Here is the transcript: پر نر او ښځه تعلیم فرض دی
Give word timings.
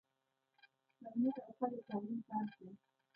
پر 0.99 1.11
نر 1.21 1.37
او 1.45 1.51
ښځه 1.57 1.79
تعلیم 1.87 2.19
فرض 2.27 2.51
دی 2.59 2.69